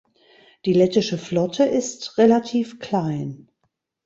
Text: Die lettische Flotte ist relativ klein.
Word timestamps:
Die 0.65 0.73
lettische 0.73 1.19
Flotte 1.19 1.63
ist 1.63 2.17
relativ 2.17 2.79
klein. 2.79 3.47